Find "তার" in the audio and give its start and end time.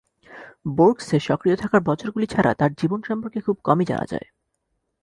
2.53-2.71